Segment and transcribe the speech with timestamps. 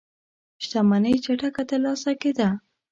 [0.63, 2.49] شتمنۍ چټکه ترلاسه کېده.